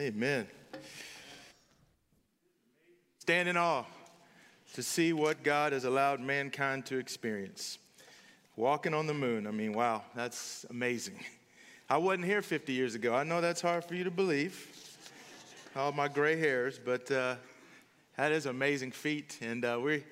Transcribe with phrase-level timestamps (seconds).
[0.00, 0.46] Amen.
[3.18, 3.84] Stand in awe
[4.72, 7.76] to see what God has allowed mankind to experience.
[8.56, 11.22] Walking on the moon, I mean, wow, that's amazing.
[11.90, 13.14] I wasn't here 50 years ago.
[13.14, 14.68] I know that's hard for you to believe,
[15.76, 17.34] all my gray hairs, but uh,
[18.16, 19.36] that is amazing feat.
[19.42, 20.04] And uh, we,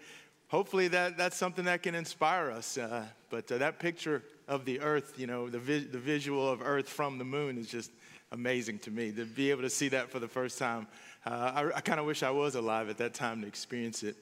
[0.49, 2.77] hopefully that, that's something that can inspire us.
[2.77, 6.61] Uh, but uh, that picture of the earth, you know, the, vi- the visual of
[6.61, 7.91] earth from the moon is just
[8.33, 9.11] amazing to me.
[9.13, 10.87] To be able to see that for the first time,
[11.25, 14.17] uh, I, I kind of wish I was alive at that time to experience it.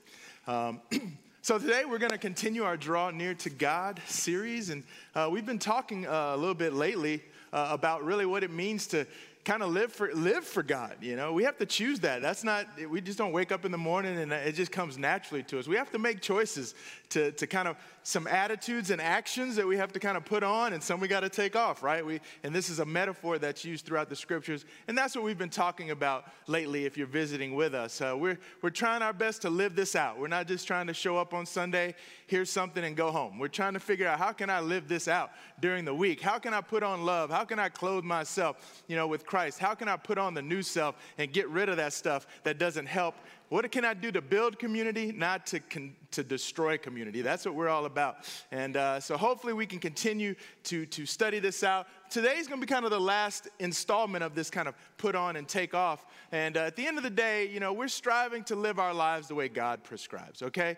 [0.46, 0.80] Um,
[1.42, 4.70] so today we're going to continue our Draw Near to God series.
[4.70, 4.84] And
[5.14, 8.86] uh, we've been talking uh, a little bit lately uh, about really what it means
[8.88, 9.06] to
[9.46, 10.96] kind of live for live for God.
[11.00, 12.20] You know, we have to choose that.
[12.20, 15.44] That's not we just don't wake up in the morning and it just comes naturally
[15.44, 15.68] to us.
[15.68, 16.74] We have to make choices
[17.10, 20.42] to, to kind of some attitudes and actions that we have to kind of put
[20.42, 22.04] on and some we got to take off, right?
[22.04, 24.64] We, and this is a metaphor that's used throughout the scriptures.
[24.88, 28.00] And that's what we've been talking about lately if you're visiting with us.
[28.00, 30.18] Uh, we're, we're trying our best to live this out.
[30.18, 31.94] We're not just trying to show up on Sunday,
[32.26, 33.38] hear something, and go home.
[33.38, 36.20] We're trying to figure out how can I live this out during the week?
[36.20, 37.30] How can I put on love?
[37.30, 39.35] How can I clothe myself, you know, with Christ?
[39.58, 42.58] How can I put on the new self and get rid of that stuff that
[42.58, 43.14] doesn't help
[43.48, 47.22] what can I do to build community, not to, con- to destroy community?
[47.22, 48.16] That's what we're all about.
[48.50, 51.86] And uh, so hopefully we can continue to, to study this out.
[52.10, 55.36] Today's going to be kind of the last installment of this kind of put on
[55.36, 56.06] and take off.
[56.32, 58.92] And uh, at the end of the day, you know, we're striving to live our
[58.92, 60.76] lives the way God prescribes, okay?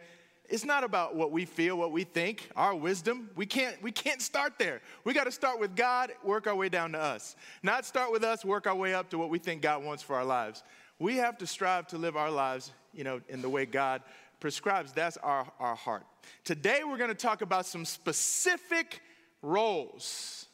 [0.48, 3.30] It's not about what we feel, what we think, our wisdom.
[3.36, 4.80] We can't, we can't start there.
[5.04, 7.36] We got to start with God, work our way down to us.
[7.62, 10.16] Not start with us, work our way up to what we think God wants for
[10.16, 10.62] our lives
[10.98, 14.02] we have to strive to live our lives, you know, in the way God
[14.40, 14.92] prescribes.
[14.92, 16.04] That's our, our heart.
[16.44, 19.00] Today, we're going to talk about some specific
[19.42, 20.46] roles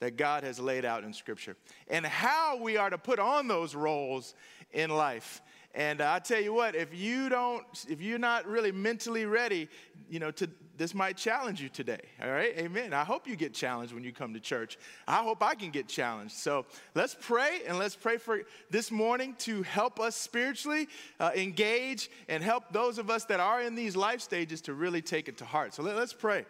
[0.00, 1.56] that God has laid out in Scripture
[1.88, 4.34] and how we are to put on those roles
[4.72, 5.42] in life.
[5.74, 9.68] And I tell you what, if you don't, if you're not really mentally ready,
[10.08, 10.48] you know, to
[10.78, 12.00] this might challenge you today.
[12.22, 12.92] All right, Amen.
[12.92, 14.78] I hope you get challenged when you come to church.
[15.08, 16.34] I hope I can get challenged.
[16.34, 22.10] So let's pray and let's pray for this morning to help us spiritually uh, engage
[22.28, 25.38] and help those of us that are in these life stages to really take it
[25.38, 25.74] to heart.
[25.74, 26.46] So let, us pray.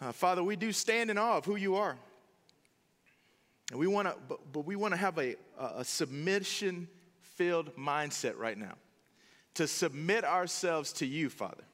[0.00, 1.96] Uh, Father, we do stand in awe of who you are.
[3.70, 6.88] And we want to, but, but we want to have a, a submission
[7.40, 8.74] filled mindset right now
[9.54, 11.64] to submit ourselves to you, Father,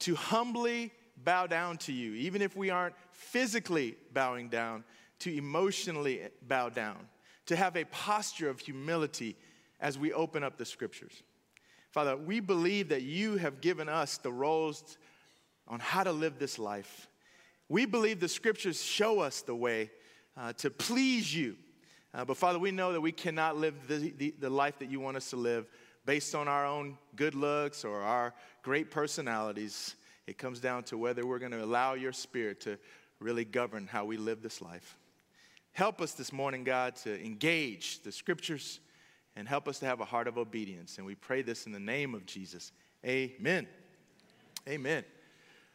[0.00, 4.82] to humbly bow down to you, even if we aren't physically bowing down,
[5.20, 6.96] to emotionally bow down,
[7.46, 9.36] to have a posture of humility
[9.78, 11.22] as we open up the scriptures.
[11.92, 14.98] Father, we believe that you have given us the roles
[15.68, 17.06] on how to live this life.
[17.68, 19.92] We believe the scriptures show us the way
[20.36, 21.58] uh, to please you
[22.14, 25.00] uh, but Father, we know that we cannot live the, the, the life that you
[25.00, 25.66] want us to live
[26.06, 28.32] based on our own good looks or our
[28.62, 29.96] great personalities.
[30.26, 32.78] It comes down to whether we're going to allow your spirit to
[33.18, 34.96] really govern how we live this life.
[35.72, 38.78] Help us this morning, God, to engage the scriptures
[39.34, 40.98] and help us to have a heart of obedience.
[40.98, 42.70] And we pray this in the name of Jesus.
[43.04, 43.66] Amen.
[44.68, 45.04] Amen.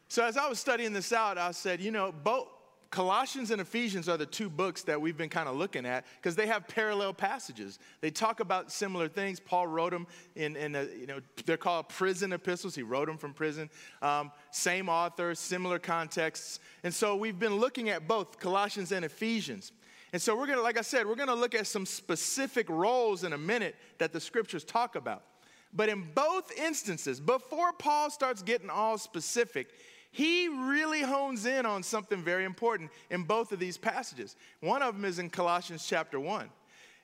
[0.07, 2.47] So, as I was studying this out, I said, you know, both,
[2.91, 6.35] Colossians and Ephesians are the two books that we've been kind of looking at because
[6.35, 7.77] they have parallel passages.
[8.01, 9.39] They talk about similar things.
[9.39, 12.73] Paul wrote them in, in a, you know, they're called prison epistles.
[12.73, 13.69] He wrote them from prison.
[14.01, 16.59] Um, same author, similar contexts.
[16.83, 19.71] And so we've been looking at both Colossians and Ephesians.
[20.11, 22.67] And so we're going to, like I said, we're going to look at some specific
[22.69, 25.23] roles in a minute that the scriptures talk about.
[25.71, 29.69] But in both instances, before Paul starts getting all specific,
[30.11, 34.35] he really hones in on something very important in both of these passages.
[34.59, 36.49] One of them is in Colossians chapter 1.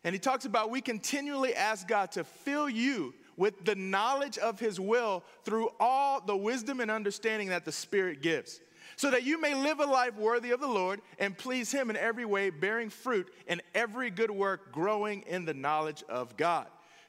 [0.03, 4.59] And he talks about we continually ask God to fill you with the knowledge of
[4.59, 8.61] his will through all the wisdom and understanding that the Spirit gives,
[8.95, 11.97] so that you may live a life worthy of the Lord and please him in
[11.97, 16.67] every way, bearing fruit in every good work, growing in the knowledge of God.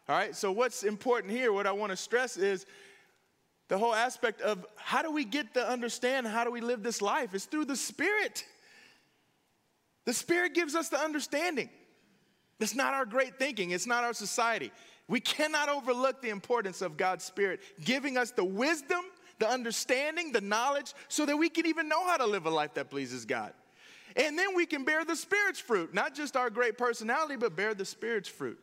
[0.09, 2.67] All right, so what's important here, what I want to stress is
[3.69, 7.03] the whole aspect of how do we get to understand how do we live this
[7.03, 8.45] life is through the Spirit.
[10.05, 11.69] The Spirit gives us the understanding.
[12.61, 14.71] It's not our great thinking, it's not our society.
[15.09, 19.03] We cannot overlook the importance of God's Spirit giving us the wisdom,
[19.39, 22.75] the understanding, the knowledge, so that we can even know how to live a life
[22.75, 23.53] that pleases God.
[24.17, 27.75] And then we can bear the Spirit's fruit, not just our great personality, but bear
[27.75, 28.59] the Spirit's fruit.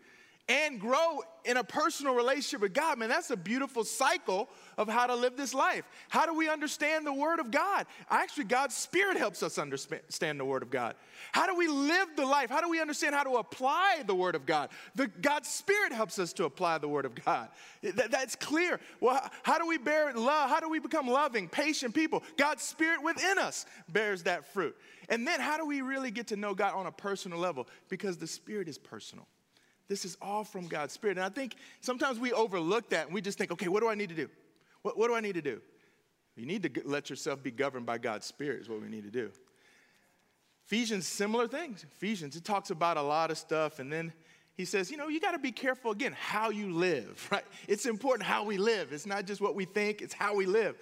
[0.49, 5.07] And grow in a personal relationship with God, man, that's a beautiful cycle of how
[5.07, 5.85] to live this life.
[6.09, 7.85] How do we understand the Word of God?
[8.09, 10.95] Actually, God's Spirit helps us understand the Word of God.
[11.31, 12.49] How do we live the life?
[12.49, 14.69] How do we understand how to apply the Word of God?
[14.95, 17.49] The, God's Spirit helps us to apply the Word of God.
[17.81, 18.79] That, that's clear.
[18.99, 20.49] Well, how do we bear love?
[20.49, 22.21] How do we become loving, patient people?
[22.37, 24.75] God's Spirit within us bears that fruit.
[25.09, 27.67] And then, how do we really get to know God on a personal level?
[27.89, 29.27] Because the Spirit is personal.
[29.87, 31.17] This is all from God's Spirit.
[31.17, 33.95] And I think sometimes we overlook that and we just think, okay, what do I
[33.95, 34.29] need to do?
[34.81, 35.61] What, what do I need to do?
[36.35, 39.11] You need to let yourself be governed by God's Spirit, is what we need to
[39.11, 39.31] do.
[40.65, 41.83] Ephesians, similar things.
[41.83, 43.79] Ephesians, it talks about a lot of stuff.
[43.79, 44.13] And then
[44.55, 47.45] he says, you know, you got to be careful again how you live, right?
[47.67, 48.93] It's important how we live.
[48.93, 50.75] It's not just what we think, it's how we live.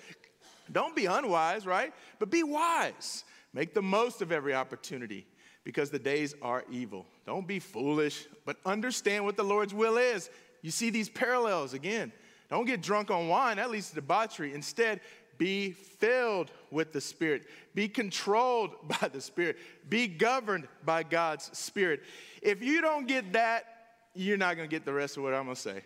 [0.72, 1.94] Don't be unwise, right?
[2.20, 3.26] But be wise.
[3.54, 5.26] Make the most of every opportunity
[5.64, 7.06] because the days are evil.
[7.26, 10.30] Don't be foolish, but understand what the Lord's will is.
[10.62, 12.12] You see these parallels again.
[12.50, 14.54] Don't get drunk on wine, that leads to debauchery.
[14.54, 15.00] Instead,
[15.38, 17.44] be filled with the Spirit.
[17.74, 18.72] Be controlled
[19.02, 19.58] by the Spirit.
[19.90, 22.02] Be governed by God's Spirit.
[22.42, 23.66] If you don't get that,
[24.14, 25.82] you're not to get the rest of what I'm to say.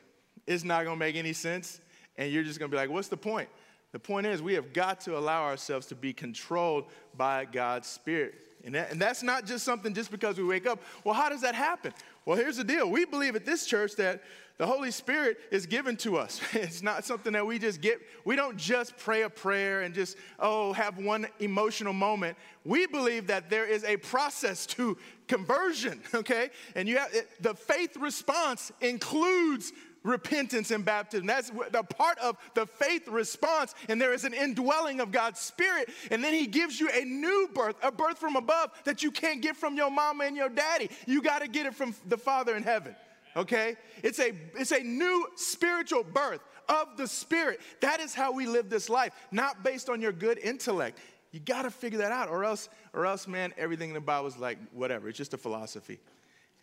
[0.48, 1.80] It's not to make any sense.
[2.18, 3.50] And you're just to be like, what's the point?
[3.92, 6.86] The point is, we have got to allow ourselves to be controlled
[7.16, 8.34] by God's Spirit.
[8.66, 10.82] And, that, and that's not just something just because we wake up.
[11.04, 11.94] Well, how does that happen?
[12.26, 12.90] Well, here's the deal.
[12.90, 14.24] We believe at this church that
[14.58, 16.42] the Holy Spirit is given to us.
[16.54, 18.02] It's not something that we just get.
[18.24, 22.38] We don't just pray a prayer and just, oh, have one emotional moment.
[22.64, 24.98] We believe that there is a process to
[25.28, 26.50] conversion, okay?
[26.76, 29.74] And you have the faith response includes
[30.06, 31.26] repentance and baptism.
[31.26, 33.76] That's the part of the faith response.
[33.90, 35.90] And there is an indwelling of God's Spirit.
[36.12, 39.42] And then He gives you a new birth, a birth from above that you can't
[39.42, 40.90] get from your mama and your daddy.
[41.06, 42.96] You got to get it from the Father in heaven.
[43.36, 43.76] Okay?
[44.04, 47.60] It's a, it's a new spiritual birth of the Spirit.
[47.82, 51.00] That is how we live this life, not based on your good intellect.
[51.32, 54.28] You got to figure that out, or else, or else, man, everything in the Bible
[54.28, 55.10] is like whatever.
[55.10, 56.00] It's just a philosophy.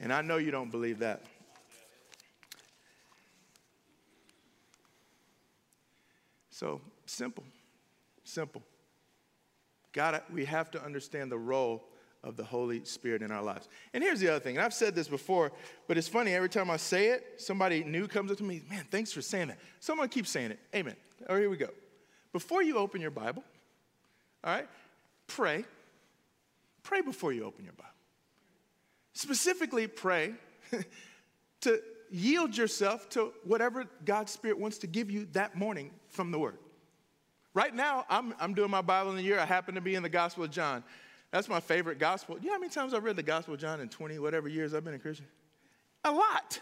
[0.01, 1.25] And I know you don't believe that.
[6.63, 7.43] So simple,
[8.23, 8.63] simple.
[9.93, 11.83] God, we have to understand the role
[12.23, 13.69] of the Holy Spirit in our lives.
[13.93, 15.51] And here's the other thing, and I've said this before,
[15.89, 18.87] but it's funny, every time I say it, somebody new comes up to me, man,
[18.93, 19.59] thanks for saying that.
[19.81, 20.61] Someone keeps saying it.
[20.73, 20.95] Amen.
[21.29, 21.71] Right, here we go.
[22.33, 23.43] Before you open your Bible,
[24.45, 24.69] all right,
[25.27, 25.65] pray.
[26.85, 27.91] Pray before you open your Bible.
[29.15, 30.35] Specifically, pray
[31.63, 31.83] to
[32.13, 36.59] yield yourself to whatever God's Spirit wants to give you that morning from the Word.
[37.55, 39.39] Right now, I'm, I'm doing my Bible in the year.
[39.39, 40.85] I happen to be in the Gospel of John.
[41.31, 42.37] That's my favorite gospel.
[42.39, 44.75] You know how many times I've read the Gospel of John in 20 whatever years
[44.75, 45.27] I've been a Christian?
[46.05, 46.61] A lot.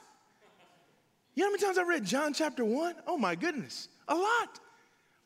[1.34, 2.94] You know how many times I read John chapter 1?
[3.06, 4.60] Oh my goodness, a lot.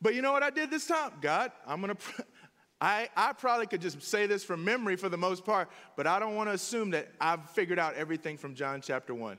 [0.00, 1.12] But you know what I did this time?
[1.20, 1.96] God, I'm to.
[2.80, 6.18] I, I probably could just say this from memory for the most part, but I
[6.18, 9.38] don't want to assume that I've figured out everything from John chapter 1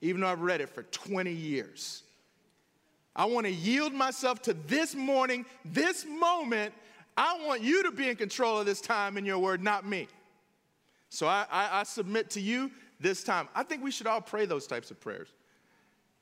[0.00, 2.02] even though I've read it for 20 years.
[3.14, 6.74] I want to yield myself to this morning, this moment.
[7.16, 10.06] I want you to be in control of this time in your word, not me.
[11.08, 12.70] So I, I, I, submit to you
[13.00, 13.48] this time.
[13.54, 15.28] I think we should all pray those types of prayers.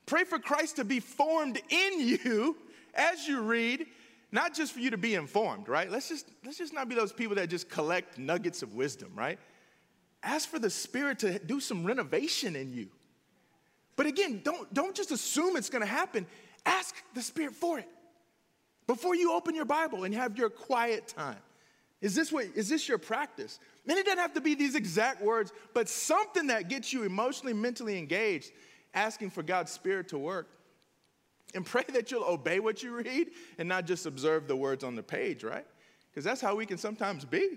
[0.07, 2.57] Pray for Christ to be formed in you
[2.95, 3.87] as you read,
[4.31, 5.91] not just for you to be informed, right?
[5.91, 9.39] Let's just, let's just not be those people that just collect nuggets of wisdom, right?
[10.23, 12.89] Ask for the Spirit to do some renovation in you.
[13.97, 16.27] But again, don't, don't just assume it's going to happen.
[16.67, 17.89] Ask the Spirit for it.
[18.87, 21.39] Before you open your Bible and have your quiet time.
[22.01, 23.59] Is this what is this your practice?
[23.89, 27.55] And it doesn't have to be these exact words, but something that gets you emotionally,
[27.55, 28.51] mentally engaged,
[28.93, 30.49] asking for God's Spirit to work.
[31.55, 34.97] And pray that you'll obey what you read and not just observe the words on
[34.97, 35.65] the page, right?
[36.11, 37.49] Because that's how we can sometimes be.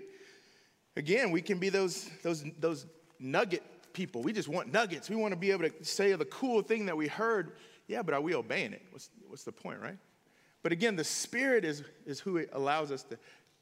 [0.96, 2.86] Again, we can be those, those, those
[3.18, 3.62] nugget
[3.98, 4.22] people.
[4.22, 5.10] We just want nuggets.
[5.10, 7.56] We want to be able to say the cool thing that we heard.
[7.88, 8.82] Yeah, but are we obeying it?
[8.92, 9.98] What's, what's the point, right?
[10.62, 13.18] But again, the Spirit is, is who allows us to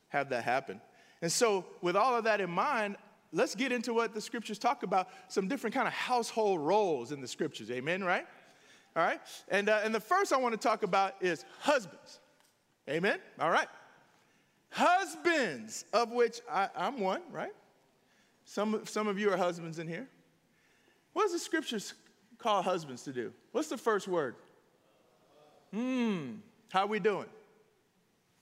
[0.09, 0.79] have that happen.
[1.23, 2.97] And so, with all of that in mind,
[3.33, 7.23] let's get into what the scriptures talk about some different kind of household roles in
[7.23, 7.71] the scriptures.
[7.71, 8.27] Amen, right?
[8.95, 9.21] All right?
[9.49, 12.21] And, uh, and the first I want to talk about is husbands.
[12.91, 13.21] Amen?
[13.41, 13.69] All right.
[14.69, 17.53] Husbands, of which I, I'm one, right?
[18.45, 20.09] Some, some of you are husbands in here.
[21.17, 21.95] What does the scriptures
[22.37, 23.33] call husbands to do?
[23.53, 24.35] What's the first word?
[25.73, 26.33] Hmm.
[26.69, 27.25] How are we doing?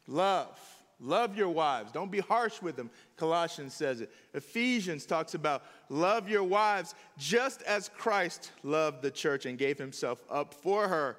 [0.09, 0.59] Love.
[0.99, 1.93] Love your wives.
[1.93, 2.91] Don't be harsh with them.
[3.17, 4.11] Colossians says it.
[4.33, 10.25] Ephesians talks about love your wives just as Christ loved the church and gave himself
[10.29, 11.17] up for her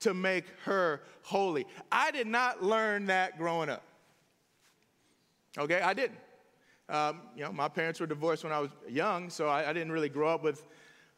[0.00, 1.66] to make her holy.
[1.90, 3.84] I did not learn that growing up.
[5.56, 6.18] Okay, I didn't.
[6.90, 9.92] Um, you know, my parents were divorced when I was young, so I, I didn't
[9.92, 10.66] really grow up with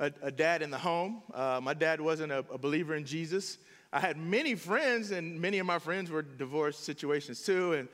[0.02, 1.22] a, a dad in the home.
[1.32, 3.58] Uh, my dad wasn't a, a believer in Jesus.
[3.92, 7.88] I had many friends, and many of my friends were divorce situations too, and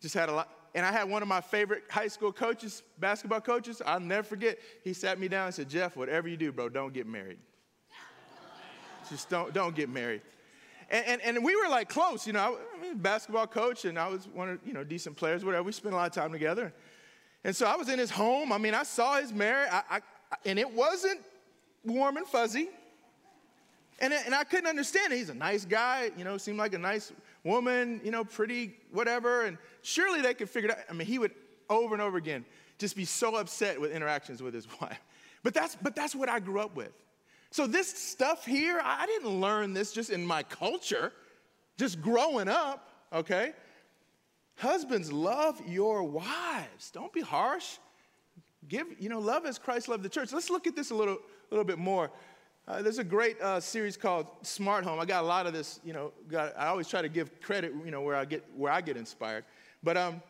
[0.00, 0.48] just had a lot.
[0.74, 3.80] And I had one of my favorite high school coaches, basketball coaches.
[3.86, 4.58] I'll never forget.
[4.82, 7.38] He sat me down and said, "Jeff, whatever you do, bro, don't get married.
[9.08, 10.22] just don't don't get married."
[10.90, 12.58] And, and, and we were like close, you know.
[12.76, 15.62] I mean, basketball coach, and I was one of you know decent players, whatever.
[15.62, 16.74] We spent a lot of time together.
[17.44, 18.52] And so I was in his home.
[18.52, 20.00] I mean, I saw his marriage, I, I,
[20.46, 21.20] and it wasn't
[21.84, 22.68] warm and fuzzy.
[24.00, 25.16] And, and I couldn't understand it.
[25.16, 27.12] He's a nice guy, you know, seemed like a nice
[27.44, 29.44] woman, you know, pretty, whatever.
[29.44, 30.84] And surely they could figure it out.
[30.90, 31.32] I mean, he would
[31.70, 32.44] over and over again
[32.78, 35.00] just be so upset with interactions with his wife.
[35.42, 36.92] But that's, but that's what I grew up with.
[37.50, 41.12] So this stuff here, I didn't learn this just in my culture,
[41.78, 43.52] just growing up, okay?
[44.56, 46.90] Husbands, love your wives.
[46.90, 47.78] Don't be harsh.
[48.66, 50.32] Give, you know, love as Christ loved the church.
[50.32, 51.18] Let's look at this a little,
[51.56, 52.10] little bit more.
[52.66, 54.98] Uh, there's a great uh, series called Smart Home.
[54.98, 57.72] I got a lot of this, you know, got, I always try to give credit,
[57.84, 59.44] you know, where I get, where I get inspired.
[59.82, 60.22] But um,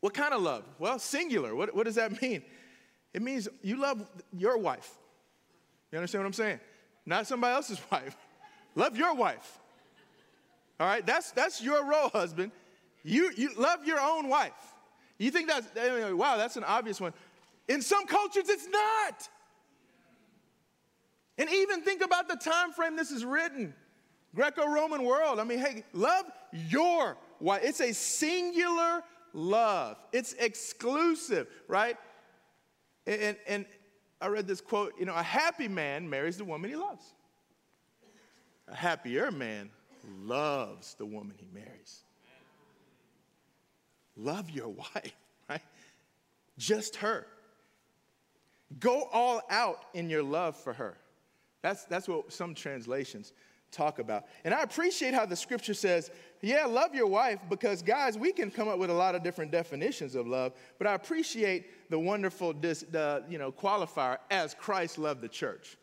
[0.00, 0.64] what kind of love?
[0.78, 1.54] Well, singular.
[1.54, 2.42] What, what does that mean?
[3.12, 4.04] It means you love
[4.36, 4.90] your wife.
[5.92, 6.60] You understand what I'm saying?
[7.06, 8.16] Not somebody else's wife.
[8.74, 9.58] love your wife.
[10.80, 12.50] All right, that's, that's your role, husband.
[13.04, 14.52] You, you love your own wife.
[15.18, 15.68] You think that's,
[16.12, 17.12] wow, that's an obvious one.
[17.68, 19.28] In some cultures, it's not.
[21.38, 23.74] And even think about the time frame this is written.
[24.34, 25.38] Greco-Roman world.
[25.38, 27.62] I mean, hey, love your wife.
[27.64, 29.96] It's a singular love.
[30.12, 31.96] It's exclusive, right?
[33.06, 33.66] And, and,
[34.20, 37.12] I read this quote, you know, a happy man marries the woman he loves.
[38.68, 39.68] A happier man
[40.22, 42.04] loves the woman he marries.
[44.16, 45.14] Love your wife,
[45.50, 45.60] right?
[46.56, 47.26] Just her.
[48.78, 50.96] Go all out in your love for her.
[51.64, 53.32] That's, that's what some translations
[53.72, 54.26] talk about.
[54.44, 56.10] And I appreciate how the scripture says,
[56.42, 59.50] yeah, love your wife, because guys, we can come up with a lot of different
[59.50, 64.98] definitions of love, but I appreciate the wonderful dis, the, you know, qualifier as Christ
[64.98, 65.78] loved the church.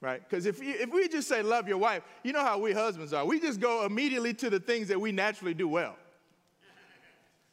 [0.00, 0.22] Right?
[0.22, 3.26] Because if, if we just say love your wife, you know how we husbands are.
[3.26, 5.96] We just go immediately to the things that we naturally do well.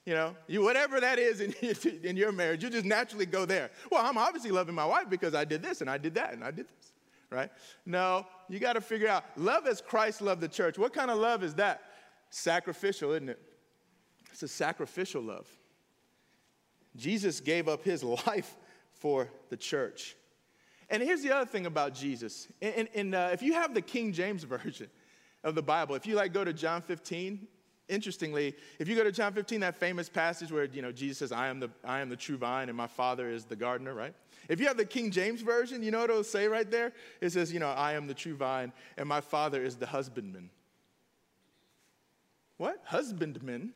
[0.05, 1.51] You know, you, whatever that is in,
[2.03, 3.71] in your marriage, you just naturally go there.
[3.91, 6.43] Well, I'm obviously loving my wife because I did this and I did that and
[6.43, 6.84] I did this
[7.29, 7.49] right?
[7.85, 10.77] No, you got to figure out love as Christ loved the church.
[10.77, 11.81] What kind of love is that?
[12.29, 13.39] Sacrificial, isn't it?
[14.31, 15.47] It's a sacrificial love.
[16.95, 18.55] Jesus gave up his life
[18.93, 20.15] for the church.
[20.89, 22.47] And here's the other thing about Jesus.
[22.61, 24.87] And, and uh, if you have the King James Version
[25.43, 27.47] of the Bible, if you like go to John 15,
[27.89, 31.31] interestingly, if you go to John 15, that famous passage where you know Jesus says,
[31.31, 34.13] I am the, I am the true vine and my father is the gardener, right?
[34.49, 36.93] If you have the King James Version, you know what it'll say right there?
[37.21, 40.49] It says, you know, I am the true vine and my father is the husbandman.
[42.57, 42.81] What?
[42.85, 43.73] Husbandman?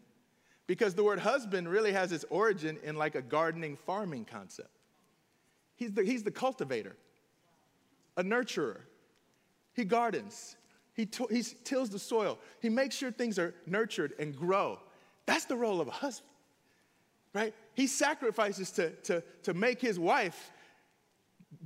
[0.67, 4.69] Because the word husband really has its origin in like a gardening farming concept.
[5.75, 6.95] He's the, he's the cultivator,
[8.17, 8.81] a nurturer.
[9.73, 10.57] He gardens,
[10.99, 14.79] he, he tills the soil, he makes sure things are nurtured and grow.
[15.25, 16.29] That's the role of a husband,
[17.33, 17.53] right?
[17.73, 20.51] He sacrifices to, to, to make his wife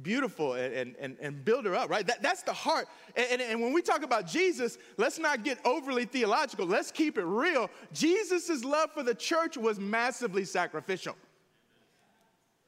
[0.01, 2.05] beautiful and, and, and build her up, right?
[2.05, 2.87] That, that's the heart.
[3.15, 6.65] And, and, and, when we talk about Jesus, let's not get overly theological.
[6.65, 7.69] Let's keep it real.
[7.91, 11.15] Jesus' love for the church was massively sacrificial.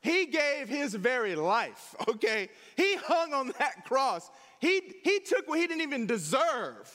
[0.06, 2.50] He gave his very life, okay?
[2.78, 4.30] He hung on that cross.
[4.60, 6.88] He, he took what he didn't even deserve,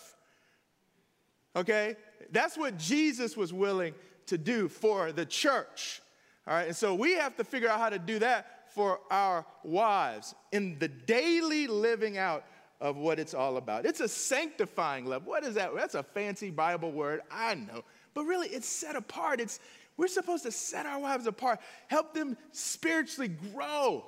[1.56, 1.96] okay?
[2.30, 3.94] That's what Jesus was willing
[4.26, 6.00] to do for the church,
[6.46, 6.68] all right?
[6.68, 10.78] And so we have to figure out how to do that for our wives in
[10.78, 12.44] the daily living out
[12.80, 13.86] of what it's all about.
[13.86, 15.26] It's a sanctifying love.
[15.26, 15.74] What is that?
[15.74, 17.82] That's a fancy Bible word, I know.
[18.14, 19.40] But really, it's set apart.
[19.40, 19.58] It's,
[20.00, 24.02] we're supposed to set our wives apart, help them spiritually grow.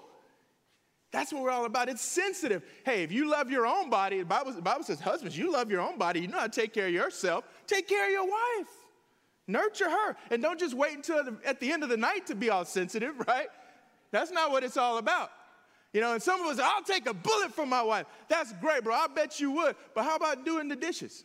[1.10, 1.90] That's what we're all about.
[1.90, 2.62] It's sensitive.
[2.86, 5.70] Hey, if you love your own body, the Bible, the Bible says, husbands, you love
[5.70, 6.20] your own body.
[6.20, 7.44] You know how to take care of yourself.
[7.66, 8.70] Take care of your wife.
[9.46, 10.16] Nurture her.
[10.30, 12.64] And don't just wait until the, at the end of the night to be all
[12.64, 13.48] sensitive, right?
[14.12, 15.30] That's not what it's all about.
[15.92, 18.06] You know, and some of us, I'll take a bullet for my wife.
[18.28, 18.94] That's great, bro.
[18.94, 19.76] I bet you would.
[19.94, 21.24] But how about doing the dishes?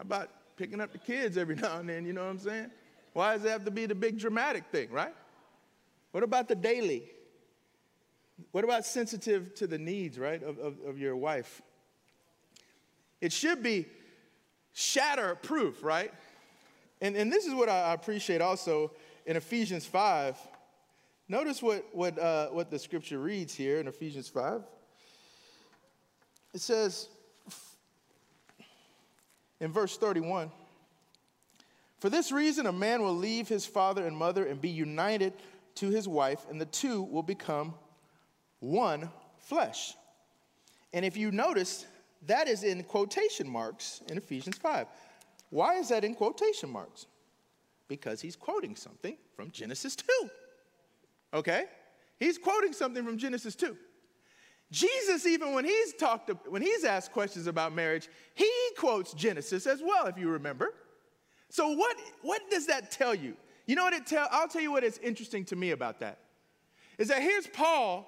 [0.00, 2.06] How about picking up the kids every now and then?
[2.06, 2.70] You know what I'm saying?
[3.12, 5.14] Why does it have to be the big dramatic thing, right?
[6.12, 7.02] What about the daily?
[8.52, 11.60] What about sensitive to the needs, right, of, of, of your wife?
[13.20, 13.88] It should be
[14.72, 16.14] shatter proof, right?
[17.02, 18.92] And, and this is what I appreciate also
[19.26, 20.38] in Ephesians 5.
[21.28, 24.62] Notice what, what, uh, what the scripture reads here in Ephesians 5.
[26.54, 27.10] It says
[29.60, 30.50] in verse 31
[31.98, 35.34] For this reason, a man will leave his father and mother and be united
[35.76, 37.74] to his wife, and the two will become
[38.60, 39.94] one flesh.
[40.92, 41.86] And if you notice,
[42.26, 44.86] that is in quotation marks in Ephesians 5.
[45.50, 47.06] Why is that in quotation marks?
[47.88, 50.30] Because he's quoting something from Genesis 2.
[51.34, 51.64] Okay?
[52.18, 53.76] He's quoting something from Genesis 2.
[54.70, 59.82] Jesus, even when he's talked when he's asked questions about marriage, he quotes Genesis as
[59.82, 60.72] well, if you remember.
[61.48, 63.36] So what, what does that tell you?
[63.66, 64.28] You know what it tell?
[64.30, 66.18] I'll tell you what is interesting to me about that.
[66.98, 68.06] Is that here's Paul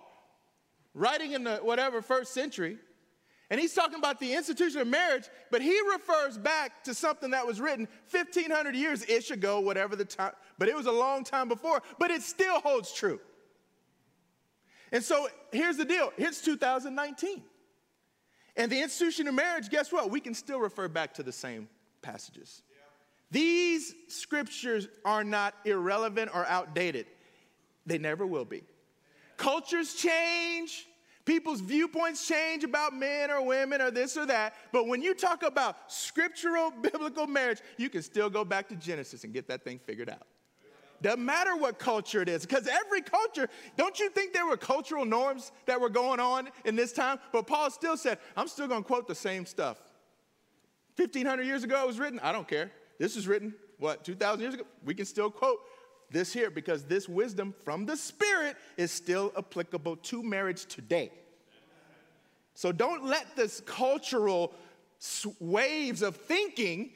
[0.95, 2.79] writing in the whatever first century,
[3.51, 7.47] and he's talking about the institution of marriage, but he refers back to something that
[7.47, 11.49] was written 1500 years ish ago, whatever the time, but it was a long time
[11.49, 13.21] before, but it still holds true.
[14.93, 17.43] And so here's the deal it's 2019.
[18.55, 20.11] And the institution of marriage, guess what?
[20.11, 21.69] We can still refer back to the same
[22.03, 22.63] passages.
[23.31, 27.07] These scriptures are not irrelevant or outdated,
[27.87, 28.63] they never will be.
[29.39, 30.87] Cultures change,
[31.25, 34.55] People's viewpoints change about men or women or this or that.
[34.73, 39.23] But when you talk about scriptural biblical marriage, you can still go back to Genesis
[39.25, 40.27] and get that thing figured out.
[41.03, 45.05] Doesn't matter what culture it is, because every culture, don't you think there were cultural
[45.05, 47.19] norms that were going on in this time?
[47.33, 49.83] But Paul still said, I'm still going to quote the same stuff.
[50.97, 52.71] 1,500 years ago it was written, I don't care.
[52.99, 54.65] This is written, what, 2,000 years ago?
[54.85, 55.59] We can still quote
[56.11, 61.11] this here because this wisdom from the Spirit is still applicable to marriage today.
[62.55, 64.53] So don't let this cultural
[65.41, 66.91] waves of thinking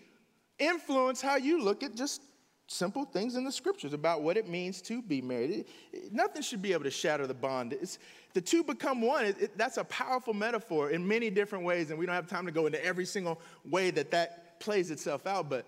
[0.59, 2.20] influence how you look at just
[2.66, 5.50] simple things in the scriptures about what it means to be married.
[5.50, 7.72] It, it, nothing should be able to shatter the bond.
[7.72, 7.98] It's,
[8.35, 9.24] the two become one.
[9.24, 12.52] It, that's a powerful metaphor in many different ways, and we don't have time to
[12.52, 15.66] go into every single way that that plays itself out, but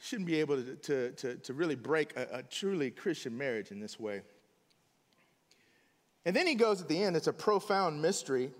[0.00, 3.80] shouldn't be able to, to, to, to really break a, a truly Christian marriage in
[3.80, 4.22] this way.
[6.24, 8.50] And then he goes at the end, it's a profound mystery,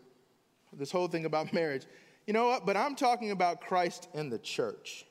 [0.73, 1.87] this whole thing about marriage.
[2.27, 2.67] You know what?
[2.67, 5.07] But I'm talking about Christ and the church.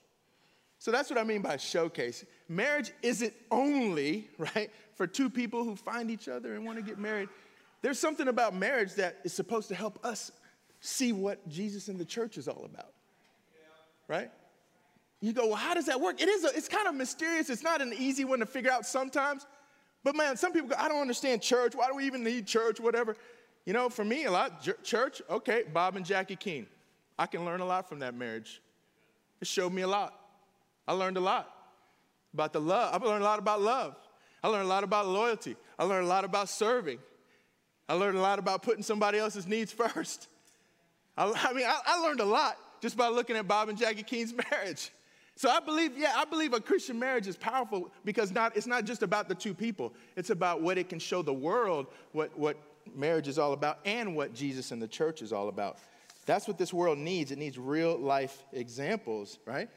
[0.83, 2.25] So that's what I mean by showcase.
[2.49, 6.99] Marriage isn't only, right, for two people who find each other and want to get
[6.99, 7.29] married.
[7.81, 10.33] There's something about marriage that is supposed to help us
[10.81, 12.91] see what Jesus and the church is all about.
[14.09, 14.29] Right?
[15.21, 16.21] You go, well, how does that work?
[16.21, 17.49] It is, a, it's kind of mysterious.
[17.49, 19.45] It's not an easy one to figure out sometimes.
[20.03, 21.75] But man, some people go, I don't understand church.
[21.75, 22.81] Why do we even need church?
[22.81, 23.15] Whatever.
[23.65, 26.67] You know, for me, a lot, church, okay, Bob and Jackie Keene.
[27.17, 28.61] I can learn a lot from that marriage.
[29.39, 30.19] It showed me a lot.
[30.87, 31.49] I learned a lot
[32.33, 32.93] about the love.
[32.93, 33.95] I learned a lot about love.
[34.43, 35.55] I learned a lot about loyalty.
[35.79, 36.99] I learned a lot about serving.
[37.87, 40.27] I learned a lot about putting somebody else's needs first.
[41.17, 44.03] I, I mean, I, I learned a lot just by looking at Bob and Jackie
[44.03, 44.91] Keene's marriage.
[45.35, 48.85] So I believe, yeah, I believe a Christian marriage is powerful because not, it's not
[48.85, 49.93] just about the two people.
[50.15, 52.57] It's about what it can show the world what, what
[52.95, 55.79] marriage is all about and what Jesus and the church is all about.
[56.25, 57.31] That's what this world needs.
[57.31, 59.69] It needs real life examples, right?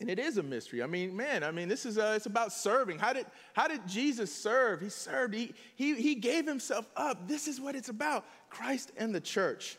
[0.00, 0.82] And it is a mystery.
[0.82, 2.98] I mean, man, I mean, this is uh, it's about serving.
[2.98, 4.80] How did, how did Jesus serve?
[4.80, 7.26] He served, he, he, he gave himself up.
[7.26, 9.76] This is what it's about Christ and the church.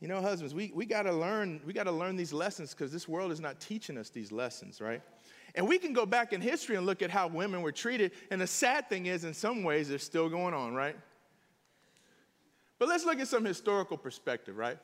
[0.00, 2.92] You know, husbands, we, we got to learn, we got to learn these lessons because
[2.92, 5.02] this world is not teaching us these lessons, right?
[5.56, 8.12] And we can go back in history and look at how women were treated.
[8.30, 10.94] And the sad thing is, in some ways, they're still going on, right?
[12.78, 14.78] But let's look at some historical perspective, right?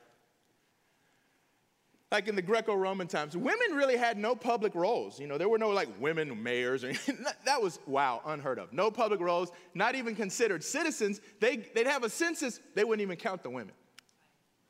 [2.14, 5.18] Like in the Greco Roman times, women really had no public roles.
[5.18, 6.92] You know, there were no like women mayors or
[7.44, 8.72] that was, wow, unheard of.
[8.72, 11.20] No public roles, not even considered citizens.
[11.40, 13.74] They, they'd have a census, they wouldn't even count the women.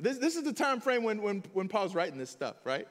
[0.00, 2.88] This, this is the time frame when, when, when Paul's writing this stuff, right?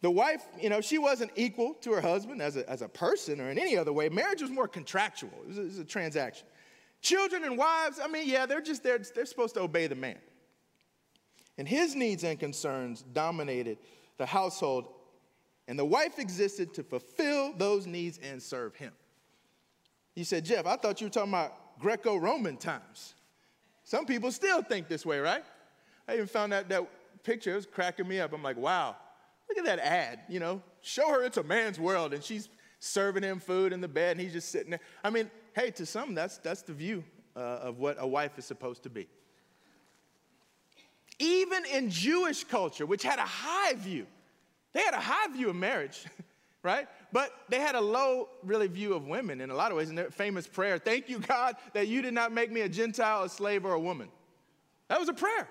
[0.00, 3.42] The wife, you know, she wasn't equal to her husband as a, as a person
[3.42, 4.08] or in any other way.
[4.08, 6.46] Marriage was more contractual, it was, a, it was a transaction.
[7.02, 10.16] Children and wives, I mean, yeah, they're just there, they're supposed to obey the man.
[11.58, 13.78] And his needs and concerns dominated
[14.18, 14.88] the household,
[15.68, 18.92] and the wife existed to fulfill those needs and serve him.
[20.14, 23.14] You said, Jeff, I thought you were talking about Greco Roman times.
[23.82, 25.44] Some people still think this way, right?
[26.08, 26.86] I even found out that
[27.22, 27.52] picture.
[27.52, 28.32] It was cracking me up.
[28.32, 28.96] I'm like, wow,
[29.48, 30.20] look at that ad.
[30.28, 33.88] You know, show her it's a man's world, and she's serving him food in the
[33.88, 34.80] bed, and he's just sitting there.
[35.02, 37.04] I mean, hey, to some, that's that's the view
[37.36, 39.08] uh, of what a wife is supposed to be.
[41.18, 44.06] Even in Jewish culture, which had a high view,
[44.72, 46.04] they had a high view of marriage,
[46.62, 46.88] right?
[47.12, 49.88] But they had a low, really, view of women in a lot of ways.
[49.88, 53.22] In their famous prayer, thank you, God, that you did not make me a Gentile,
[53.22, 54.08] a slave, or a woman.
[54.88, 55.48] That was a prayer.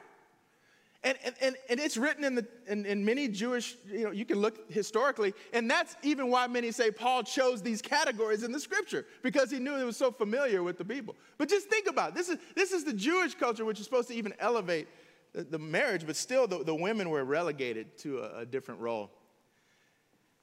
[1.05, 4.39] And, and, and it's written in, the, in, in many Jewish, you know, you can
[4.39, 9.05] look historically, and that's even why many say Paul chose these categories in the scripture,
[9.21, 11.17] because he knew it was so familiar with the people.
[11.37, 12.15] But just think about it.
[12.15, 14.87] This is, this is the Jewish culture, which is supposed to even elevate
[15.33, 19.11] the marriage, but still the, the women were relegated to a, a different role.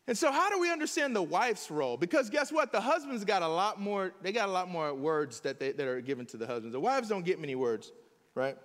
[0.07, 1.97] And so, how do we understand the wife's role?
[1.97, 2.73] Because guess what?
[2.73, 5.87] The husbands got a lot more, they got a lot more words that, they, that
[5.87, 6.73] are given to the husbands.
[6.73, 7.93] The wives don't get many words,
[8.35, 8.57] right?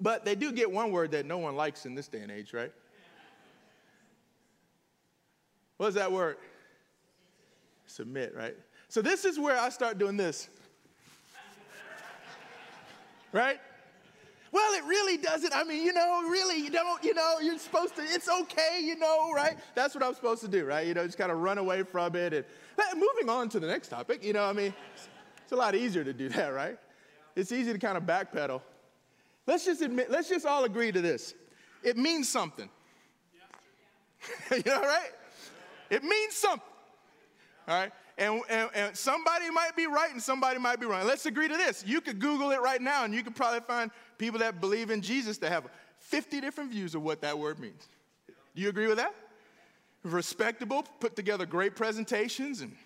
[0.00, 2.52] But they do get one word that no one likes in this day and age,
[2.52, 2.72] right?
[5.78, 6.36] What's that word?
[7.86, 8.54] Submit, right?
[8.88, 10.50] So this is where I start doing this.
[13.32, 13.58] right?
[14.52, 15.54] Well, it really doesn't.
[15.54, 18.96] I mean, you know, really, you don't, you know, you're supposed to, it's okay, you
[18.96, 19.56] know, right?
[19.76, 20.86] That's what I'm supposed to do, right?
[20.86, 22.32] You know, just kind of run away from it.
[22.32, 22.44] And
[22.94, 24.74] moving on to the next topic, you know, I mean,
[25.42, 26.78] it's a lot easier to do that, right?
[27.36, 28.60] It's easy to kind of backpedal.
[29.46, 31.34] Let's just admit, let's just all agree to this.
[31.82, 32.68] It means something.
[34.50, 35.10] you know, right?
[35.90, 36.62] It means something.
[37.68, 37.92] All right?
[38.20, 41.06] And, and, and, somebody might be right and somebody might be wrong.
[41.06, 41.82] Let's agree to this.
[41.86, 45.00] You could Google it right now and you could probably find people that believe in
[45.00, 45.66] Jesus that have
[46.00, 47.88] 50 different views of what that word means.
[48.54, 49.14] Do you agree with that?
[50.02, 52.76] Respectable, put together great presentations, and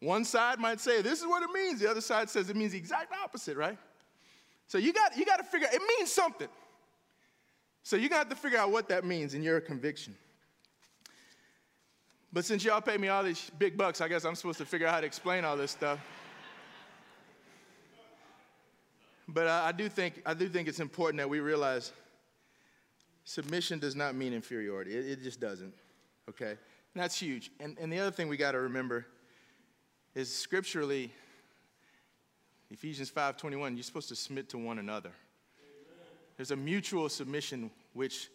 [0.00, 2.72] one side might say this is what it means, the other side says it means
[2.72, 3.78] the exact opposite, right?
[4.66, 6.48] So you got, you got to figure it means something.
[7.84, 10.16] So you got to figure out what that means in your conviction.
[12.36, 14.86] But since y'all pay me all these big bucks, I guess I'm supposed to figure
[14.86, 15.98] out how to explain all this stuff.
[19.26, 21.92] But I, I do think I do think it's important that we realize
[23.24, 24.94] submission does not mean inferiority.
[24.94, 25.72] It, it just doesn't.
[26.28, 26.50] Okay?
[26.50, 26.58] And
[27.02, 27.52] that's huge.
[27.58, 29.06] And, and the other thing we got to remember
[30.14, 31.10] is scripturally,
[32.70, 35.12] Ephesians 5:21, you're supposed to submit to one another.
[36.36, 38.28] There's a mutual submission which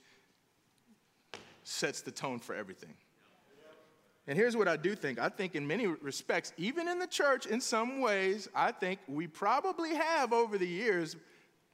[1.64, 2.96] sets the tone for everything.
[4.28, 7.46] And here's what I do think I think, in many respects, even in the church,
[7.46, 11.16] in some ways, I think we probably have over the years,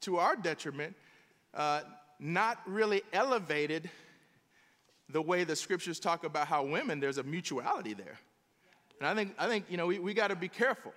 [0.02, 0.96] to our detriment,
[1.54, 1.82] uh,
[2.20, 3.90] not really elevated
[5.10, 8.18] the way the scriptures talk about how women, there's a mutuality there.
[9.00, 10.94] And I think, I think you know, we, we got to be careful.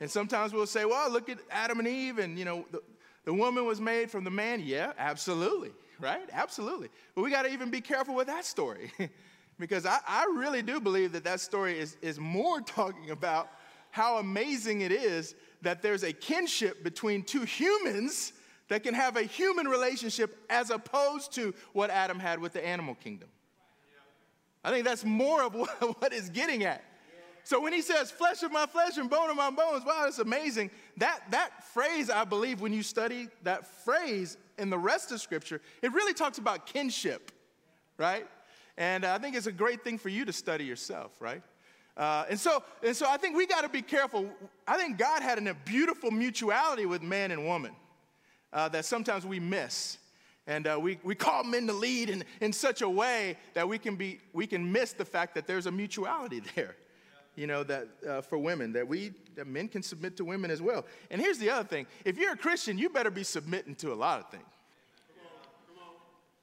[0.00, 2.80] And sometimes we'll say, well, look at Adam and Eve, and, you know, the,
[3.24, 4.62] the woman was made from the man.
[4.64, 6.28] Yeah, absolutely, right?
[6.32, 6.88] Absolutely.
[7.14, 8.92] But we got to even be careful with that story.
[9.60, 13.50] because I, I really do believe that that story is, is more talking about
[13.90, 18.32] how amazing it is that there's a kinship between two humans
[18.68, 22.94] that can have a human relationship as opposed to what Adam had with the animal
[22.94, 23.28] kingdom.
[24.62, 26.84] I think that's more of what, what it's getting at.
[27.42, 30.18] So when he says flesh of my flesh and bone of my bones, wow, it's
[30.18, 30.70] amazing.
[30.98, 35.60] That, that phrase, I believe, when you study that phrase in the rest of Scripture,
[35.82, 37.32] it really talks about kinship,
[37.96, 38.26] right?
[38.76, 41.42] And I think it's a great thing for you to study yourself, right?
[41.96, 44.26] Uh, and so, and so I think we got to be careful.
[44.66, 47.72] I think God had a beautiful mutuality with man and woman
[48.52, 49.98] uh, that sometimes we miss.
[50.46, 53.78] And uh, we, we call men to lead in, in such a way that we
[53.78, 56.76] can, be, we can miss the fact that there's a mutuality there
[57.36, 60.60] you know, that uh, for women, that we, that men can submit to women as
[60.60, 60.84] well.
[61.10, 63.94] And here's the other thing if you're a Christian, you better be submitting to a
[63.94, 64.44] lot of things.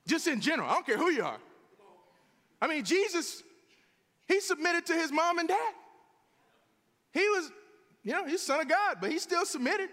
[0.08, 1.38] Just in general, I don't care who you are.
[2.62, 3.44] I mean, Jesus,
[4.28, 5.74] he submitted to his mom and dad.
[7.14, 7.52] He was,
[8.04, 9.90] you know, he's son of God, but he still submitted.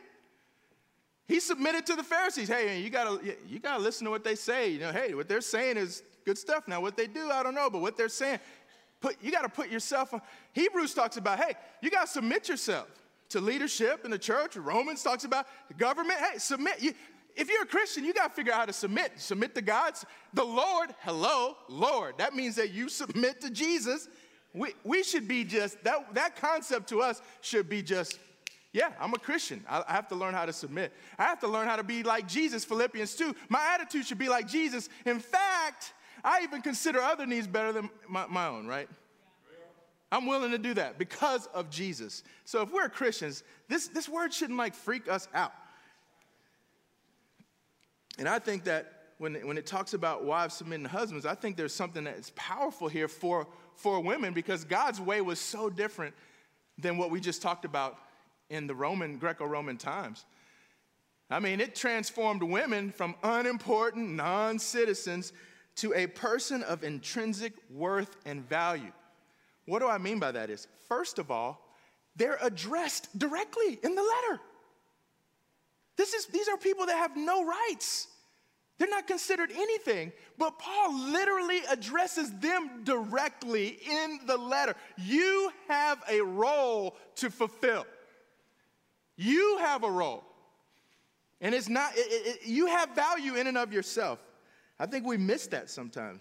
[1.26, 2.48] He submitted to the Pharisees.
[2.48, 4.70] Hey, you gotta, you gotta listen to what they say.
[4.70, 6.68] You know, hey, what they're saying is good stuff.
[6.68, 8.40] Now, what they do, I don't know, but what they're saying,
[9.00, 10.20] put, you got to put yourself on.
[10.52, 12.88] Hebrews talks about, hey, you got to submit yourself
[13.30, 14.56] to leadership in the church.
[14.56, 15.46] Romans talks about
[15.78, 16.18] government.
[16.18, 16.82] Hey, submit.
[16.82, 16.92] You,
[17.36, 19.12] if you're a Christian, you got to figure out how to submit.
[19.16, 22.18] Submit to God's, the Lord, hello, Lord.
[22.18, 24.08] That means that you submit to Jesus.
[24.52, 28.18] We, we should be just, that, that concept to us should be just,
[28.72, 29.64] yeah, I'm a Christian.
[29.68, 30.92] I, I have to learn how to submit.
[31.18, 33.34] I have to learn how to be like Jesus, Philippians 2.
[33.48, 34.88] My attitude should be like Jesus.
[35.04, 35.92] In fact,
[36.22, 38.88] I even consider other needs better than my, my own, right?
[40.12, 42.22] I'm willing to do that because of Jesus.
[42.44, 45.52] So if we're Christians, this, this word shouldn't like freak us out.
[48.18, 51.56] And I think that when, when it talks about wives submitting to husbands, I think
[51.56, 56.14] there's something that's powerful here for, for women because God's way was so different
[56.78, 57.98] than what we just talked about
[58.50, 60.24] in the Roman, Greco Roman times.
[61.30, 65.32] I mean, it transformed women from unimportant non citizens
[65.76, 68.92] to a person of intrinsic worth and value.
[69.66, 70.50] What do I mean by that?
[70.50, 71.66] Is first of all,
[72.16, 74.40] they're addressed directly in the letter.
[75.96, 78.08] This is, these are people that have no rights.
[78.78, 84.74] They're not considered anything, but Paul literally addresses them directly in the letter.
[84.96, 87.86] You have a role to fulfill.
[89.16, 90.24] You have a role.
[91.40, 94.18] And it's not, it, it, you have value in and of yourself.
[94.80, 96.20] I think we miss that sometimes.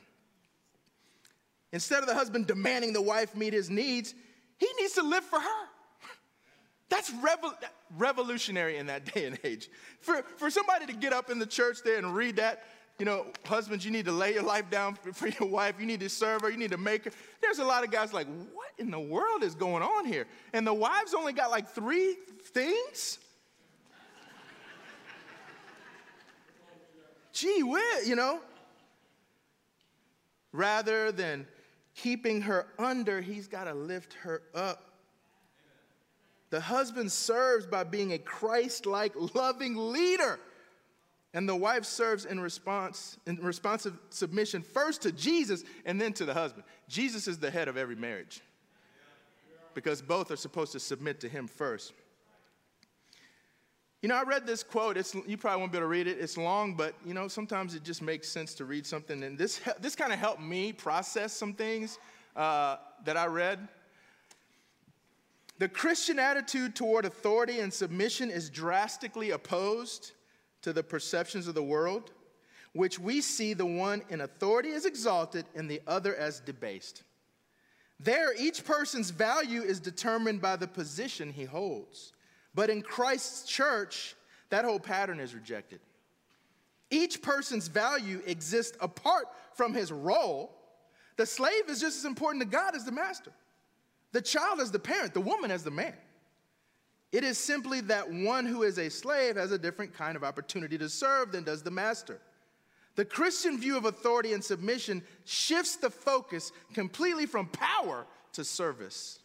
[1.72, 4.14] Instead of the husband demanding the wife meet his needs,
[4.58, 5.68] he needs to live for her.
[7.04, 7.56] That's revol-
[7.98, 9.70] revolutionary in that day and age.
[10.00, 12.64] For, for somebody to get up in the church there and read that,
[13.00, 15.76] you know, husbands, you need to lay your life down for, for your wife.
[15.80, 16.50] You need to serve her.
[16.50, 17.12] You need to make her.
[17.42, 20.28] There's a lot of guys like, what in the world is going on here?
[20.54, 22.16] And the wives only got like three
[22.54, 23.20] things?
[27.34, 28.40] Gee whiz, you know?
[30.52, 31.48] Rather than
[31.96, 34.93] keeping her under, he's got to lift her up.
[36.54, 40.40] The husband serves by being a Christ like, loving leader.
[41.34, 46.26] And the wife serves in response, in responsive submission first to Jesus and then to
[46.26, 46.66] the husband.
[46.88, 48.42] Jesus is the head of every marriage
[49.74, 51.94] because both are supposed to submit to him first.
[54.04, 54.96] You know, I read this quote.
[54.96, 56.20] It's, you probably won't be able to read it.
[56.20, 59.24] It's long, but you know, sometimes it just makes sense to read something.
[59.24, 61.98] And this, this kind of helped me process some things
[62.36, 63.68] uh, that I read.
[65.60, 70.14] The Christian attitude toward authority and submission is drastically opposed
[70.64, 72.12] to the perceptions of the world,
[72.74, 77.04] which we see the one in authority as exalted and the other as debased.
[78.00, 82.14] There, each person's value is determined by the position he holds.
[82.56, 84.16] But in Christ's church,
[84.50, 85.80] that whole pattern is rejected.
[86.90, 90.56] Each person's value exists apart from his role.
[91.18, 93.32] The slave is just as important to God as the master.
[94.14, 95.94] The child as the parent, the woman as the man.
[97.12, 100.78] It is simply that one who is a slave has a different kind of opportunity
[100.78, 102.20] to serve than does the master.
[102.96, 109.20] The Christian view of authority and submission shifts the focus completely from power to service.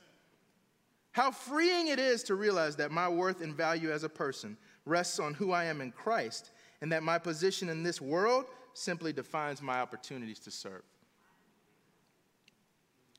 [1.13, 5.19] How freeing it is to realize that my worth and value as a person rests
[5.19, 9.61] on who I am in Christ, and that my position in this world simply defines
[9.61, 10.83] my opportunities to serve.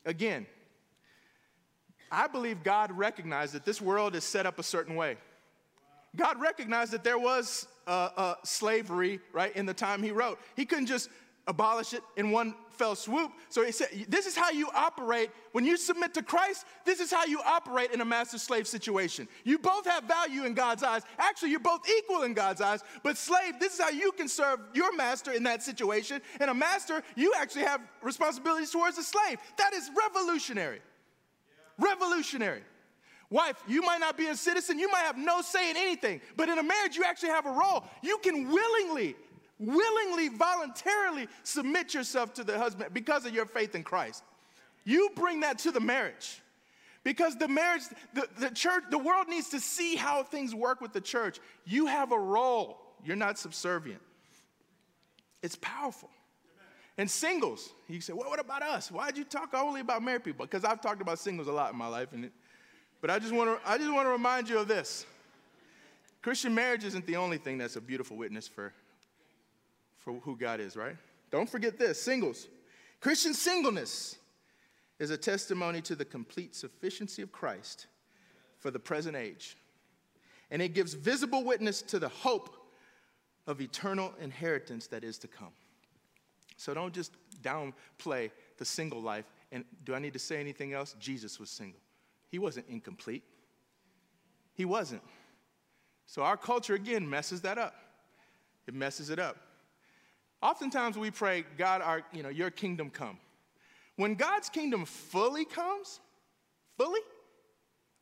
[0.05, 0.47] Again,
[2.11, 5.17] I believe God recognized that this world is set up a certain way.
[6.15, 10.39] God recognized that there was uh, uh, slavery, right, in the time he wrote.
[10.55, 11.09] He couldn't just
[11.47, 13.31] abolish it in one fell swoop.
[13.49, 15.31] So he said, This is how you operate.
[15.51, 19.27] When you submit to Christ, this is how you operate in a master slave situation.
[19.43, 21.01] You both have value in God's eyes.
[21.17, 22.81] Actually, you're both equal in God's eyes.
[23.03, 26.21] But, slave, this is how you can serve your master in that situation.
[26.39, 29.39] And a master, you actually have responsibilities towards a slave.
[29.57, 30.81] That is revolutionary.
[31.79, 32.61] Revolutionary.
[33.29, 36.49] Wife, you might not be a citizen, you might have no say in anything, but
[36.49, 37.83] in a marriage, you actually have a role.
[38.01, 39.15] You can willingly,
[39.59, 44.23] willingly, voluntarily submit yourself to the husband because of your faith in Christ.
[44.83, 46.41] You bring that to the marriage.
[47.03, 50.91] Because the marriage, the, the church, the world needs to see how things work with
[50.91, 51.39] the church.
[51.65, 54.01] You have a role, you're not subservient.
[55.41, 56.09] It's powerful.
[56.99, 58.91] And singles, you say, well, what about us?
[58.91, 60.45] Why'd you talk only about married people?
[60.45, 62.33] Because I've talked about singles a lot in my life, and it,
[62.99, 65.05] but I just want to I just want to remind you of this.
[66.21, 68.73] Christian marriage isn't the only thing that's a beautiful witness for,
[69.99, 70.97] for who God is, right?
[71.31, 72.49] Don't forget this singles.
[72.99, 74.17] Christian singleness
[74.99, 77.87] is a testimony to the complete sufficiency of Christ
[78.57, 79.55] for the present age.
[80.51, 82.57] And it gives visible witness to the hope
[83.47, 85.53] of eternal inheritance that is to come.
[86.59, 89.23] So don't just downplay the single life.
[89.53, 90.93] And do I need to say anything else?
[90.99, 91.79] Jesus was single.
[92.27, 93.23] He wasn't incomplete.
[94.55, 95.01] He wasn't.
[96.05, 97.75] So our culture, again, messes that up.
[98.67, 99.37] It messes it up.
[100.41, 103.17] Oftentimes we pray, God, our, you know, your kingdom come.
[103.95, 106.01] When God's kingdom fully comes,
[106.77, 106.99] fully,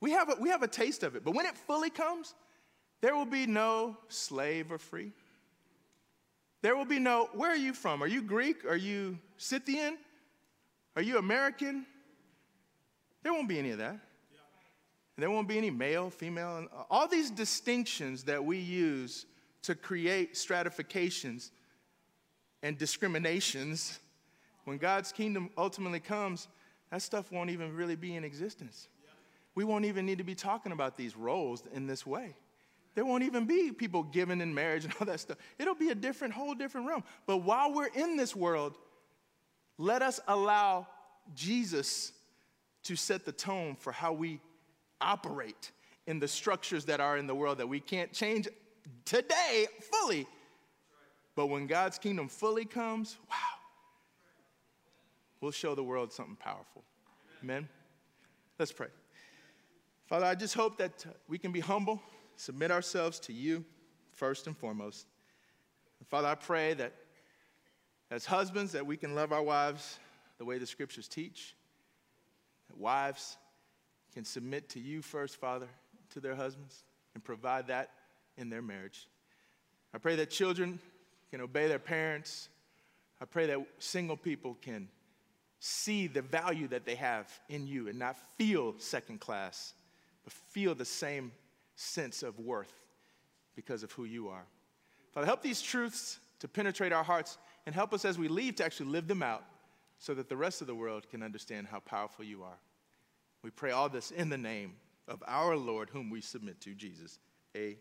[0.02, 1.24] we have, a, we have a taste of it.
[1.24, 2.34] But when it fully comes,
[3.02, 5.12] there will be no slave or free.
[6.68, 8.04] There will be no, where are you from?
[8.04, 8.66] Are you Greek?
[8.66, 9.98] Are you Scythian?
[10.98, 11.86] Are you American?
[13.24, 13.98] There won't be any of that.
[15.18, 19.26] There won't be any male, female, and all these distinctions that we use
[19.62, 21.52] to create stratifications.
[22.64, 24.02] and discriminations,
[24.66, 26.50] when God's kingdom ultimately comes,
[26.92, 28.90] that stuff won't even really be in existence.
[29.56, 32.36] We won't even need to be talking about these roles in this way.
[32.98, 35.38] There won't even be people given in marriage and all that stuff.
[35.60, 37.04] It'll be a different, whole different realm.
[37.28, 38.76] But while we're in this world,
[39.78, 40.88] let us allow
[41.36, 42.12] Jesus
[42.86, 44.42] to set the tone for how we
[45.00, 45.70] operate
[46.08, 48.48] in the structures that are in the world that we can't change
[49.06, 50.26] today fully.
[51.36, 53.36] But when God's kingdom fully comes, wow,
[55.40, 56.84] we'll show the world something powerful.
[57.44, 57.70] Amen?
[58.58, 58.88] Let's pray.
[60.08, 62.02] Father, I just hope that we can be humble,
[62.38, 63.66] submit ourselves to you
[64.14, 65.08] first and foremost.
[66.00, 66.94] And Father, I pray that
[68.10, 70.00] as husbands that we can love our wives
[70.38, 71.56] the way the scriptures teach.
[72.70, 73.38] That wives
[74.14, 75.68] can submit to you first, Father,
[76.12, 77.92] to their husbands and provide that
[78.38, 79.08] in their marriage.
[79.94, 80.80] I pray that children
[81.32, 82.50] can obey their parents.
[83.22, 84.88] I pray that single people can
[85.60, 89.74] see the value that they have in you and not feel second class
[90.24, 91.32] but feel the same
[91.78, 92.74] sense of worth
[93.56, 94.46] because of who you are.
[95.14, 98.66] Father, help these truths to penetrate our hearts and help us as we leave to
[98.66, 99.44] actually live them out
[100.00, 102.58] so that the rest of the world can understand how powerful you are.
[103.44, 104.74] We pray all this in the name
[105.08, 107.20] of our Lord, whom we submit to, Jesus.
[107.56, 107.78] Amen.